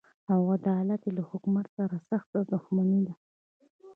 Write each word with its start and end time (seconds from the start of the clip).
او 0.31 0.39
علت 0.79 1.01
یې 1.05 1.11
له 1.17 1.23
حکومت 1.29 1.65
سره 1.77 1.95
سخته 2.09 2.39
دښمني 2.51 2.99
ده. 3.07 3.13